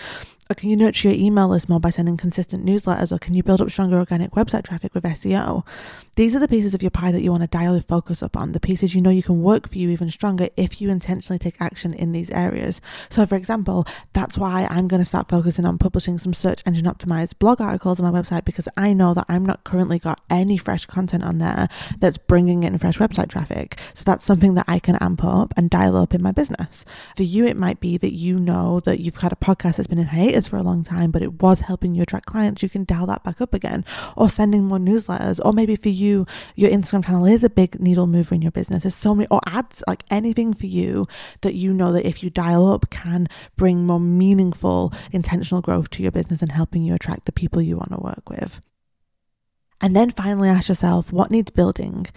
Or 0.50 0.56
can 0.56 0.70
you 0.70 0.76
nurture 0.76 1.10
your 1.10 1.18
email 1.18 1.48
list 1.48 1.70
more 1.70 1.80
by 1.80 1.92
sending 1.92 2.18
consistent 2.18 2.66
newsletters? 2.66 3.12
Or 3.12 3.20
can 3.20 3.36
you 3.36 3.44
build 3.44 3.62
up 3.62 3.70
stronger 3.70 4.00
organic 4.00 4.32
website 4.32 4.64
traffic 4.64 4.96
with 4.96 5.04
SEO? 5.04 5.64
These 6.16 6.36
are 6.36 6.40
the 6.40 6.48
pieces 6.48 6.74
of 6.74 6.82
your 6.82 6.90
pie 6.90 7.12
that 7.12 7.22
you 7.22 7.30
want 7.30 7.44
to 7.44 7.48
dial 7.48 7.74
your 7.74 7.84
focus 7.84 8.24
up 8.24 8.36
on, 8.36 8.52
the 8.52 8.60
pieces 8.60 8.96
you 8.96 9.02
know 9.02 9.12
you 9.12 9.24
can 9.24 9.44
work 9.44 9.70
for 9.70 9.78
you 9.78 9.90
even 9.90 10.10
stronger 10.10 10.50
if 10.58 10.82
you 10.82 10.90
intentionally 10.90 11.38
take 11.38 11.56
action 11.62 11.94
in 11.94 12.12
these 12.12 12.32
areas. 12.32 12.82
So, 13.10 13.26
for 13.28 13.36
example, 13.36 13.86
that's 14.14 14.38
why 14.38 14.68
I'm 14.70 14.88
going 14.88 15.02
to 15.02 15.06
start 15.06 15.30
focusing 15.30 15.66
on 15.66 15.78
publishing 15.78 16.18
some 16.18 16.34
search 16.34 16.64
engine 16.66 16.86
optimized 16.86 17.38
blog 17.38 17.62
articles 17.62 18.00
on 18.00 18.12
my 18.12 18.20
website 18.20 18.44
because 18.44 18.68
I 18.76 18.92
know 18.94 19.14
that 19.14 19.28
I'm 19.30 19.46
not 19.46 19.64
currently 19.70 20.00
got 20.00 20.20
any 20.32 20.58
fresh 20.58 20.88
content 20.88 21.24
on 21.24 21.38
there 21.38 21.68
that's 22.00 22.18
bringing 22.18 22.64
in 22.64 22.78
fresh 22.80 22.98
website 22.98 23.30
traffic. 23.30 23.80
So 23.94 24.04
that's 24.04 24.26
something 24.26 24.56
that 24.56 24.66
I 24.68 24.80
can 24.80 24.96
amp 24.96 25.24
up 25.24 25.54
and 25.56 25.70
dial 25.70 25.96
up 25.96 26.16
in 26.16 26.24
my 26.24 26.32
business. 26.32 26.86
For 27.16 27.22
you, 27.22 27.46
it 27.46 27.56
might 27.56 27.80
be 27.80 27.98
that 27.98 28.14
you 28.14 28.40
know 28.40 28.80
that 28.82 29.00
you've 29.00 29.18
had 29.18 29.32
a 29.32 29.36
podcast 29.36 29.76
that's 29.76 29.88
been 29.88 30.00
in 30.00 30.08
hiatus 30.08 30.48
for 30.48 30.58
a 30.58 30.64
long 30.64 30.84
time, 30.84 31.12
but 31.12 31.22
it 31.22 31.42
was 31.42 31.62
helping 31.62 31.94
you 31.94 32.02
attract 32.02 32.26
clients. 32.26 32.64
You 32.64 32.70
can 32.70 32.84
dial 32.84 33.06
that 33.06 33.24
back 33.24 33.42
up 33.42 33.54
again 33.54 33.86
or 34.18 34.28
sending 34.28 34.64
more 34.64 34.80
newsletters. 34.80 35.40
Or 35.46 35.54
maybe 35.54 35.76
for 35.76 35.90
you, 35.90 36.26
your 36.56 36.72
Instagram 36.72 37.06
channel 37.06 37.28
is 37.28 37.44
a 37.44 37.50
big 37.50 37.80
needle 37.80 38.08
mover 38.08 38.34
in 38.34 38.42
your 38.42 38.52
business. 38.52 38.84
There's 38.84 38.96
so 38.96 39.14
many, 39.14 39.28
or 39.30 39.40
ads, 39.46 39.84
like 39.88 40.04
anything 40.10 40.56
for 40.56 40.66
you 40.66 41.08
that 41.42 41.54
you 41.54 41.74
know 41.74 41.92
that 41.92 42.08
if 42.08 42.24
you 42.24 42.32
dial 42.32 42.68
up 42.68 42.90
can 42.90 43.28
bring 43.56 43.86
more 43.86 44.00
meaningful, 44.00 44.92
intentional 45.12 45.62
growth 45.62 45.92
to 45.92 46.02
your 46.02 46.12
business 46.12 46.42
and 46.42 46.52
helping 46.52 46.82
you 46.82 46.96
attract 46.96 47.26
the 47.26 47.32
people 47.32 47.62
you 47.62 47.78
want 47.78 47.92
to 47.92 48.00
work 48.00 48.30
with. 48.30 48.60
And 49.82 49.96
then 49.96 50.10
finally 50.10 50.50
ask 50.50 50.68
yourself 50.68 51.12
what 51.12 51.32
needs 51.32 51.52
building. 51.52 52.08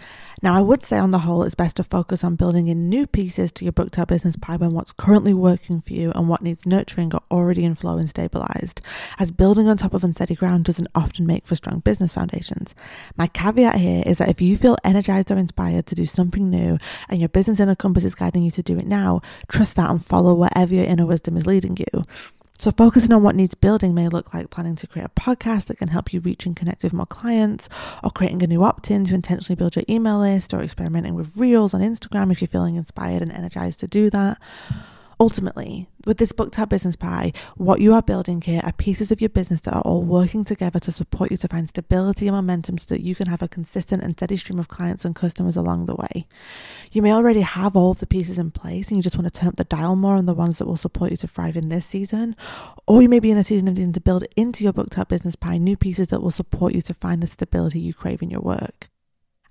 Now, 0.41 0.57
I 0.57 0.59
would 0.59 0.83
say 0.83 0.97
on 0.97 1.11
the 1.11 1.19
whole, 1.19 1.43
it's 1.43 1.55
best 1.55 1.77
to 1.77 1.83
focus 1.83 2.21
on 2.21 2.35
building 2.35 2.67
in 2.67 2.89
new 2.89 3.07
pieces 3.07 3.53
to 3.53 3.63
your 3.63 3.73
out 3.77 4.07
business 4.09 4.35
pipeline, 4.35 4.73
what's 4.73 4.91
currently 4.91 5.33
working 5.33 5.79
for 5.79 5.93
you 5.93 6.11
and 6.13 6.27
what 6.27 6.41
needs 6.41 6.65
nurturing 6.65 7.13
are 7.15 7.23
already 7.31 7.63
in 7.63 7.75
flow 7.75 7.97
and 7.97 8.09
stabilized, 8.09 8.81
as 9.17 9.31
building 9.31 9.69
on 9.69 9.77
top 9.77 9.93
of 9.93 10.03
unsteady 10.03 10.35
ground 10.35 10.65
doesn't 10.65 10.89
often 10.93 11.25
make 11.25 11.47
for 11.47 11.55
strong 11.55 11.79
business 11.79 12.11
foundations. 12.11 12.75
My 13.15 13.27
caveat 13.27 13.75
here 13.75 14.03
is 14.05 14.17
that 14.17 14.27
if 14.27 14.41
you 14.41 14.57
feel 14.57 14.77
energized 14.83 15.31
or 15.31 15.37
inspired 15.37 15.85
to 15.85 15.95
do 15.95 16.05
something 16.05 16.49
new 16.49 16.77
and 17.07 17.21
your 17.21 17.29
business 17.29 17.61
inner 17.61 17.75
compass 17.75 18.03
is 18.03 18.15
guiding 18.15 18.43
you 18.43 18.51
to 18.51 18.63
do 18.63 18.77
it 18.77 18.85
now, 18.85 19.21
trust 19.47 19.77
that 19.77 19.89
and 19.89 20.03
follow 20.03 20.33
wherever 20.33 20.73
your 20.73 20.83
inner 20.83 21.05
wisdom 21.05 21.37
is 21.37 21.47
leading 21.47 21.77
you. 21.77 22.03
So, 22.63 22.71
focusing 22.71 23.11
on 23.11 23.23
what 23.23 23.35
needs 23.35 23.55
building 23.55 23.93
may 23.93 24.07
look 24.07 24.33
like 24.33 24.49
planning 24.49 24.77
to 24.77 24.87
create 24.87 25.03
a 25.03 25.09
podcast 25.19 25.65
that 25.65 25.79
can 25.79 25.89
help 25.89 26.13
you 26.13 26.21
reach 26.21 26.45
and 26.45 26.55
connect 26.55 26.81
with 26.81 26.93
more 26.93 27.05
clients, 27.05 27.67
or 28.01 28.09
creating 28.09 28.41
a 28.41 28.47
new 28.47 28.63
opt 28.63 28.89
in 28.89 29.03
to 29.03 29.13
intentionally 29.13 29.57
build 29.57 29.75
your 29.75 29.83
email 29.89 30.19
list, 30.19 30.53
or 30.53 30.61
experimenting 30.61 31.13
with 31.13 31.35
reels 31.35 31.73
on 31.73 31.81
Instagram 31.81 32.31
if 32.31 32.39
you're 32.39 32.47
feeling 32.47 32.77
inspired 32.77 33.21
and 33.21 33.33
energized 33.33 33.81
to 33.81 33.87
do 33.89 34.09
that. 34.11 34.37
Ultimately, 35.23 35.87
with 36.05 36.17
this 36.17 36.33
booked 36.33 36.59
out 36.59 36.67
business 36.67 36.97
pie, 36.97 37.31
what 37.55 37.79
you 37.79 37.93
are 37.93 38.01
building 38.01 38.41
here 38.41 38.59
are 38.61 38.73
pieces 38.73 39.09
of 39.09 39.21
your 39.21 39.29
business 39.29 39.61
that 39.61 39.73
are 39.73 39.81
all 39.83 40.03
working 40.03 40.43
together 40.43 40.81
to 40.81 40.91
support 40.91 41.31
you 41.31 41.37
to 41.37 41.47
find 41.47 41.69
stability 41.69 42.27
and 42.27 42.35
momentum 42.35 42.77
so 42.77 42.87
that 42.89 43.03
you 43.03 43.15
can 43.15 43.27
have 43.27 43.41
a 43.41 43.47
consistent 43.47 44.03
and 44.03 44.11
steady 44.17 44.35
stream 44.35 44.59
of 44.59 44.67
clients 44.67 45.05
and 45.05 45.15
customers 45.15 45.55
along 45.55 45.85
the 45.85 45.95
way. 45.95 46.27
You 46.91 47.01
may 47.01 47.13
already 47.13 47.39
have 47.39 47.77
all 47.77 47.91
of 47.91 47.99
the 47.99 48.05
pieces 48.05 48.37
in 48.37 48.51
place 48.51 48.89
and 48.89 48.97
you 48.97 49.01
just 49.01 49.15
want 49.15 49.33
to 49.33 49.39
turn 49.39 49.47
up 49.47 49.55
the 49.55 49.63
dial 49.63 49.95
more 49.95 50.17
on 50.17 50.25
the 50.25 50.33
ones 50.33 50.57
that 50.57 50.67
will 50.67 50.75
support 50.75 51.11
you 51.11 51.17
to 51.17 51.27
thrive 51.27 51.55
in 51.55 51.69
this 51.69 51.85
season, 51.85 52.35
or 52.85 53.01
you 53.01 53.07
may 53.07 53.21
be 53.21 53.31
in 53.31 53.37
a 53.37 53.45
season 53.45 53.69
of 53.69 53.75
needing 53.75 53.93
to 53.93 54.01
build 54.01 54.25
into 54.35 54.65
your 54.65 54.73
booked 54.73 54.97
out 54.97 55.07
business 55.07 55.37
pie 55.37 55.57
new 55.57 55.77
pieces 55.77 56.09
that 56.09 56.21
will 56.21 56.31
support 56.31 56.75
you 56.75 56.81
to 56.81 56.93
find 56.93 57.23
the 57.23 57.27
stability 57.27 57.79
you 57.79 57.93
crave 57.93 58.21
in 58.21 58.29
your 58.29 58.41
work. 58.41 58.89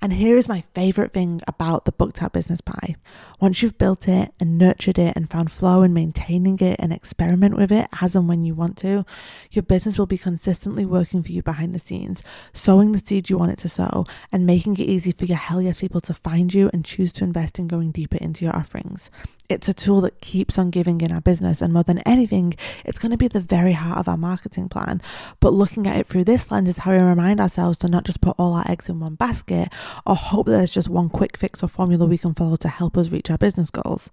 And 0.03 0.13
here 0.13 0.37
is 0.37 0.49
my 0.49 0.63
favorite 0.75 1.13
thing 1.13 1.43
about 1.47 1.85
the 1.85 1.93
booked 1.93 2.25
out 2.25 2.33
business 2.33 2.61
pie. 2.61 2.97
Once 3.43 3.61
you've 3.61 3.77
built 3.77 4.07
it 4.07 4.33
and 4.39 4.57
nurtured 4.57 5.01
it 5.01 5.17
and 5.17 5.29
found 5.29 5.51
flow 5.51 5.83
in 5.83 5.93
maintaining 5.93 6.57
it 6.61 6.77
and 6.79 6.93
experiment 6.93 7.57
with 7.57 7.73
it 7.73 7.89
as 8.01 8.15
and 8.15 8.29
when 8.29 8.45
you 8.45 8.55
want 8.55 8.77
to, 8.77 9.05
your 9.51 9.65
business 9.65 9.99
will 9.99 10.07
be 10.07 10.17
consistently 10.17 10.87
working 10.87 11.25
for 11.25 11.33
you 11.33 11.43
behind 11.43 11.75
the 11.75 11.79
scenes, 11.81 12.23
sowing 12.53 12.93
the 12.93 13.05
seeds 13.05 13.31
you 13.31 13.37
want 13.37 13.51
it 13.51 13.59
to 13.59 13.69
sow 13.69 14.05
and 14.31 14.47
making 14.47 14.77
it 14.77 14.89
easy 14.89 15.11
for 15.11 15.25
your 15.25 15.37
hell 15.37 15.61
yes 15.61 15.81
people 15.81 16.01
to 16.01 16.15
find 16.15 16.55
you 16.55 16.71
and 16.73 16.85
choose 16.85 17.13
to 17.13 17.25
invest 17.25 17.59
in 17.59 17.67
going 17.67 17.91
deeper 17.91 18.17
into 18.19 18.45
your 18.45 18.55
offerings. 18.55 19.11
It's 19.49 19.69
a 19.69 19.75
tool 19.75 20.01
that 20.03 20.21
keeps 20.21 20.57
on 20.57 20.71
giving 20.71 21.03
in 21.03 21.13
our 21.13 21.21
business, 21.21 21.61
and 21.61 21.75
more 21.75 21.83
than 21.83 21.99
anything, 22.01 22.55
it's 22.87 22.99
going 22.99 23.11
to 23.11 23.19
be 23.19 23.29
the 23.29 23.41
very 23.41 23.73
heart 23.73 23.99
of 23.99 24.09
our 24.09 24.17
marketing 24.17 24.71
plan. 24.71 25.03
But 25.41 25.53
looking 25.53 25.87
at 25.87 25.97
it 25.97 26.07
through 26.07 26.25
this 26.25 26.51
lens 26.51 26.71
is 26.71 26.79
how 26.79 26.93
we 26.93 26.99
remind 26.99 27.39
ourselves 27.39 27.77
to 27.79 27.89
not 27.89 28.05
just 28.05 28.23
put 28.23 28.37
all 28.39 28.55
our 28.55 28.65
eggs 28.71 28.89
in 28.89 28.99
one 28.99 29.17
basket 29.17 29.71
or 30.07 30.17
hope 30.17 30.47
that 30.47 30.53
there's 30.53 30.73
just 30.73 30.89
one 30.89 31.11
quick 31.11 31.37
fix 31.37 31.63
or 31.63 31.69
formula 31.69 32.07
we 32.07 32.17
can 32.17 32.33
follow 32.33 32.57
to 32.57 32.69
help 32.69 32.97
us 32.97 33.11
reach 33.11 33.31
our 33.33 33.39
business 33.39 33.71
goals. 33.71 34.11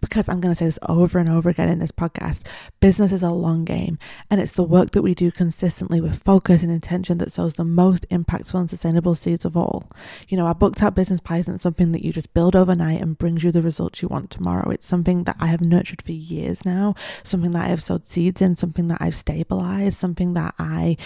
Because 0.00 0.28
I'm 0.28 0.40
going 0.40 0.52
to 0.54 0.58
say 0.58 0.64
this 0.64 0.78
over 0.88 1.18
and 1.18 1.28
over 1.28 1.50
again 1.50 1.68
in 1.68 1.78
this 1.78 1.92
podcast 1.92 2.42
business 2.80 3.12
is 3.12 3.22
a 3.22 3.30
long 3.30 3.64
game, 3.64 3.98
and 4.30 4.40
it's 4.40 4.52
the 4.52 4.62
work 4.62 4.92
that 4.92 5.02
we 5.02 5.14
do 5.14 5.30
consistently 5.30 6.00
with 6.00 6.22
focus 6.22 6.62
and 6.62 6.72
intention 6.72 7.18
that 7.18 7.32
sows 7.32 7.54
the 7.54 7.64
most 7.64 8.08
impactful 8.08 8.54
and 8.58 8.70
sustainable 8.70 9.14
seeds 9.14 9.44
of 9.44 9.56
all. 9.56 9.90
You 10.28 10.36
know, 10.36 10.46
our 10.46 10.54
booked 10.54 10.82
out 10.82 10.94
business 10.94 11.20
pie 11.20 11.38
isn't 11.38 11.58
something 11.58 11.92
that 11.92 12.04
you 12.04 12.12
just 12.12 12.32
build 12.32 12.56
overnight 12.56 13.00
and 13.00 13.18
brings 13.18 13.44
you 13.44 13.50
the 13.50 13.62
results 13.62 14.00
you 14.00 14.08
want 14.08 14.30
tomorrow. 14.30 14.70
It's 14.70 14.86
something 14.86 15.24
that 15.24 15.36
I 15.38 15.48
have 15.48 15.60
nurtured 15.60 16.02
for 16.02 16.12
years 16.12 16.64
now, 16.64 16.94
something 17.24 17.50
that 17.52 17.64
I 17.64 17.68
have 17.68 17.82
sowed 17.82 18.06
seeds 18.06 18.40
in, 18.40 18.56
something 18.56 18.88
that 18.88 18.98
I've 19.00 19.16
stabilized, 19.16 19.98
something 19.98 20.34
that 20.34 20.54
I 20.58 20.96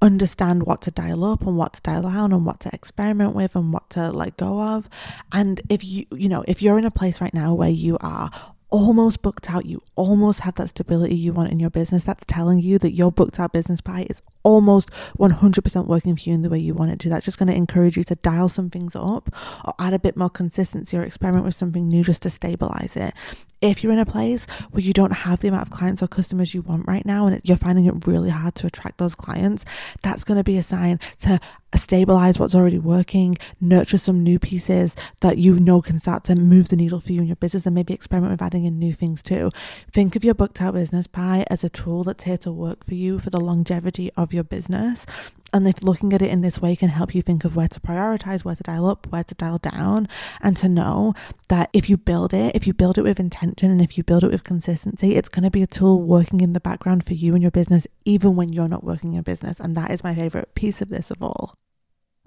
understand 0.00 0.64
what 0.64 0.82
to 0.82 0.90
dial 0.90 1.24
up 1.24 1.42
and 1.42 1.56
what 1.56 1.74
to 1.74 1.82
dial 1.82 2.02
down 2.02 2.32
and 2.32 2.44
what 2.44 2.60
to 2.60 2.70
experiment 2.72 3.34
with 3.34 3.56
and 3.56 3.72
what 3.72 3.88
to 3.90 4.10
let 4.10 4.36
go 4.36 4.60
of. 4.60 4.88
And 5.32 5.60
if 5.68 5.84
you, 5.84 6.06
you 6.12 6.28
know, 6.28 6.44
if 6.46 6.62
you're 6.62 6.78
in 6.78 6.84
a 6.84 6.90
place 6.90 7.20
right 7.20 7.34
now 7.34 7.54
where 7.54 7.68
you 7.68 7.98
are 8.00 8.30
almost 8.70 9.22
booked 9.22 9.50
out, 9.50 9.66
you 9.66 9.80
almost 9.94 10.40
have 10.40 10.54
that 10.56 10.68
stability 10.68 11.14
you 11.14 11.32
want 11.32 11.50
in 11.50 11.58
your 11.58 11.70
business, 11.70 12.04
that's 12.04 12.24
telling 12.26 12.60
you 12.60 12.78
that 12.78 12.92
your 12.92 13.10
booked 13.10 13.40
out 13.40 13.52
business 13.52 13.80
pie 13.80 14.06
is 14.08 14.22
almost 14.42 14.90
100% 15.18 15.86
working 15.86 16.16
for 16.16 16.22
you 16.28 16.34
in 16.34 16.42
the 16.42 16.48
way 16.48 16.58
you 16.58 16.74
want 16.74 16.90
it 16.90 16.98
to. 17.00 17.08
That's 17.08 17.24
just 17.24 17.38
going 17.38 17.48
to 17.48 17.54
encourage 17.54 17.96
you 17.96 18.04
to 18.04 18.14
dial 18.16 18.48
some 18.48 18.70
things 18.70 18.94
up 18.96 19.34
or 19.64 19.74
add 19.78 19.94
a 19.94 19.98
bit 19.98 20.16
more 20.16 20.30
consistency 20.30 20.96
or 20.96 21.02
experiment 21.02 21.44
with 21.44 21.54
something 21.54 21.88
new 21.88 22.02
just 22.02 22.22
to 22.22 22.30
stabilize 22.30 22.96
it. 22.96 23.14
If 23.60 23.82
you're 23.82 23.92
in 23.92 23.98
a 23.98 24.06
place 24.06 24.46
where 24.70 24.82
you 24.82 24.92
don't 24.92 25.10
have 25.10 25.40
the 25.40 25.48
amount 25.48 25.66
of 25.66 25.72
clients 25.72 26.00
or 26.00 26.06
customers 26.06 26.54
you 26.54 26.62
want 26.62 26.86
right 26.86 27.04
now 27.04 27.26
and 27.26 27.40
you're 27.42 27.56
finding 27.56 27.86
it 27.86 28.06
really 28.06 28.30
hard 28.30 28.54
to 28.56 28.68
attract 28.68 28.98
those 28.98 29.16
clients, 29.16 29.64
that's 30.02 30.22
going 30.22 30.38
to 30.38 30.44
be 30.44 30.58
a 30.58 30.62
sign 30.62 31.00
to 31.22 31.40
stabilize 31.74 32.38
what's 32.38 32.54
already 32.54 32.78
working, 32.78 33.36
nurture 33.60 33.98
some 33.98 34.22
new 34.22 34.38
pieces 34.38 34.94
that 35.20 35.38
you 35.38 35.58
know 35.58 35.82
can 35.82 35.98
start 35.98 36.24
to 36.24 36.34
move 36.34 36.68
the 36.68 36.76
needle 36.76 37.00
for 37.00 37.12
you 37.12 37.20
in 37.20 37.26
your 37.26 37.36
business, 37.36 37.66
and 37.66 37.74
maybe 37.74 37.92
experiment 37.92 38.32
with 38.32 38.42
adding 38.42 38.64
in 38.64 38.78
new 38.78 38.94
things 38.94 39.22
too. 39.22 39.50
Think 39.92 40.16
of 40.16 40.24
your 40.24 40.34
booked 40.34 40.62
out 40.62 40.74
business 40.74 41.06
pie 41.06 41.44
as 41.50 41.64
a 41.64 41.68
tool 41.68 42.04
that's 42.04 42.24
here 42.24 42.38
to 42.38 42.52
work 42.52 42.84
for 42.84 42.94
you 42.94 43.18
for 43.18 43.30
the 43.30 43.40
longevity 43.40 44.10
of 44.16 44.27
your 44.32 44.44
business 44.44 45.06
and 45.52 45.66
if 45.66 45.82
looking 45.82 46.12
at 46.12 46.20
it 46.20 46.30
in 46.30 46.42
this 46.42 46.60
way 46.60 46.76
can 46.76 46.90
help 46.90 47.14
you 47.14 47.22
think 47.22 47.44
of 47.44 47.56
where 47.56 47.68
to 47.68 47.80
prioritize, 47.80 48.44
where 48.44 48.54
to 48.54 48.62
dial 48.62 48.86
up, 48.86 49.06
where 49.10 49.24
to 49.24 49.34
dial 49.34 49.58
down, 49.58 50.08
and 50.42 50.56
to 50.58 50.68
know 50.68 51.14
that 51.48 51.70
if 51.72 51.88
you 51.88 51.96
build 51.96 52.34
it, 52.34 52.54
if 52.54 52.66
you 52.66 52.74
build 52.74 52.98
it 52.98 53.02
with 53.02 53.18
intention 53.18 53.70
and 53.70 53.80
if 53.80 53.96
you 53.96 54.04
build 54.04 54.24
it 54.24 54.30
with 54.30 54.44
consistency, 54.44 55.16
it's 55.16 55.30
going 55.30 55.44
to 55.44 55.50
be 55.50 55.62
a 55.62 55.66
tool 55.66 56.02
working 56.02 56.42
in 56.42 56.52
the 56.52 56.60
background 56.60 57.04
for 57.04 57.14
you 57.14 57.32
and 57.32 57.42
your 57.42 57.50
business, 57.50 57.86
even 58.04 58.36
when 58.36 58.52
you're 58.52 58.68
not 58.68 58.84
working 58.84 59.12
your 59.12 59.22
business. 59.22 59.58
And 59.58 59.74
that 59.74 59.90
is 59.90 60.04
my 60.04 60.14
favorite 60.14 60.54
piece 60.54 60.82
of 60.82 60.90
this 60.90 61.10
of 61.10 61.22
all. 61.22 61.54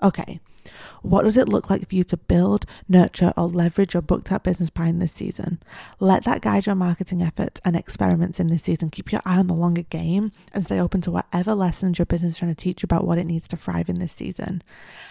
Okay, 0.02 0.40
what 1.02 1.24
does 1.24 1.38
it 1.38 1.50
look 1.50 1.70
like 1.70 1.88
for 1.88 1.96
you 1.96 2.04
to 2.06 2.18
build, 2.18 2.66
nurture, 2.88 3.34
or 3.36 3.46
leverage 3.46 3.94
your 3.94 4.02
booked 4.02 4.32
out 4.32 4.44
business 4.44 4.70
in 4.78 5.00
this 5.00 5.12
season? 5.12 5.62
Let 6.00 6.26
that 6.26 6.42
guide 6.42 6.66
your 6.66 6.76
marketing 6.76 7.22
efforts 7.22 7.62
and 7.66 7.76
experiments 7.76 8.40
in 8.40 8.48
this 8.48 8.64
season. 8.64 8.90
Keep 8.90 9.12
your 9.12 9.22
eye 9.26 9.38
on 9.38 9.48
the 9.48 9.54
longer 9.54 9.84
game 9.84 10.32
and 10.54 10.64
stay 10.64 10.80
open 10.80 11.02
to 11.02 11.12
whatever 11.12 11.54
lessons 11.54 12.00
your 12.00 12.06
business 12.06 12.34
is 12.34 12.40
trying 12.40 12.54
to 12.54 12.62
teach 12.62 12.84
you 12.84 12.88
about 12.88 13.06
what 13.06 13.18
it 13.18 13.26
needs 13.26 13.48
to 13.50 13.56
thrive 13.56 13.90
in 13.90 14.00
this 14.00 14.12
season. 14.12 14.62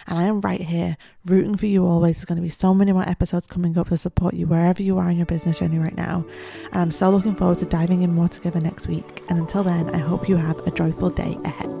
And 0.07 0.19
I 0.19 0.23
am 0.23 0.41
right 0.41 0.61
here, 0.61 0.97
rooting 1.25 1.57
for 1.57 1.65
you 1.65 1.85
always. 1.85 2.17
There's 2.17 2.25
going 2.25 2.37
to 2.37 2.41
be 2.41 2.49
so 2.49 2.73
many 2.73 2.91
more 2.91 3.07
episodes 3.07 3.47
coming 3.47 3.77
up 3.77 3.89
to 3.89 3.97
support 3.97 4.33
you 4.33 4.47
wherever 4.47 4.81
you 4.81 4.97
are 4.97 5.09
in 5.09 5.17
your 5.17 5.25
business 5.25 5.59
journey 5.59 5.79
right 5.79 5.95
now. 5.95 6.25
And 6.71 6.81
I'm 6.81 6.91
so 6.91 7.09
looking 7.09 7.35
forward 7.35 7.59
to 7.59 7.65
diving 7.65 8.01
in 8.01 8.13
more 8.13 8.29
together 8.29 8.59
next 8.59 8.87
week. 8.87 9.21
And 9.29 9.39
until 9.39 9.63
then, 9.63 9.89
I 9.91 9.97
hope 9.97 10.29
you 10.29 10.37
have 10.37 10.59
a 10.67 10.71
joyful 10.71 11.09
day 11.09 11.37
ahead. 11.43 11.80